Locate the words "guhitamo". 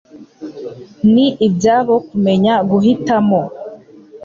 2.69-3.41